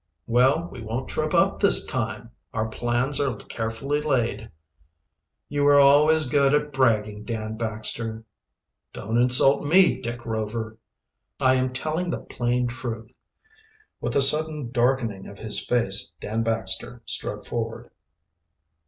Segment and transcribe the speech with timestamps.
[0.25, 2.31] "Well, we won't trip up this time.
[2.55, 4.49] Our plans are carefully laid."
[5.47, 8.23] "You were always good at bragging, Dan Baxter."
[8.93, 10.79] "Don't insult me, Dick Rover."
[11.39, 13.19] "I am telling the plain truth."
[13.99, 17.91] With a sudden darkening of his face Dan Baxter strode forward.